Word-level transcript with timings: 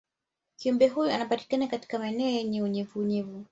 kiumbe 0.57 0.87
huyo 0.87 1.13
anapatikana 1.13 1.67
katika 1.67 1.99
maeneo 1.99 2.27
yenye 2.29 2.61
unyevunyevu 2.63 3.45